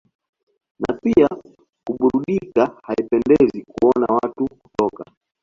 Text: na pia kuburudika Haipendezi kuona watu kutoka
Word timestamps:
na 0.79 0.93
pia 0.93 1.27
kuburudika 1.85 2.77
Haipendezi 2.83 3.63
kuona 3.67 4.05
watu 4.23 4.47
kutoka 4.47 5.05